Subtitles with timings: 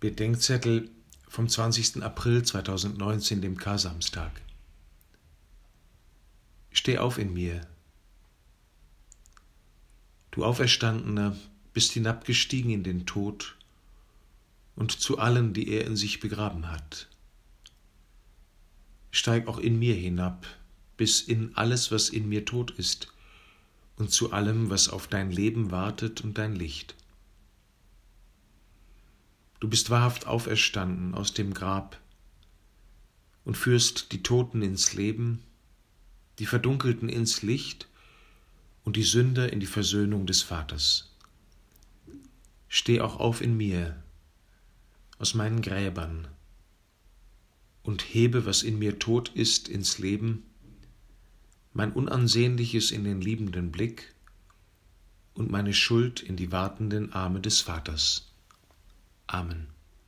[0.00, 0.88] Bedenkzettel
[1.26, 2.04] vom 20.
[2.04, 4.30] April 2019, dem Karsamstag.
[6.70, 7.66] Steh auf in mir.
[10.30, 11.36] Du Auferstandener
[11.72, 13.56] bist hinabgestiegen in den Tod
[14.76, 17.08] und zu allen, die er in sich begraben hat.
[19.10, 20.46] Steig auch in mir hinab,
[20.96, 23.12] bis in alles, was in mir tot ist,
[23.96, 26.94] und zu allem, was auf dein Leben wartet und dein Licht.
[29.60, 32.00] Du bist wahrhaft auferstanden aus dem Grab
[33.44, 35.42] und führst die Toten ins Leben,
[36.38, 37.88] die Verdunkelten ins Licht
[38.84, 41.10] und die Sünder in die Versöhnung des Vaters.
[42.68, 44.00] Steh auch auf in mir,
[45.18, 46.28] aus meinen Gräbern,
[47.82, 50.44] und hebe, was in mir tot ist, ins Leben,
[51.72, 54.14] mein Unansehnliches in den liebenden Blick
[55.32, 58.27] und meine Schuld in die wartenden Arme des Vaters.
[59.30, 59.77] Amen.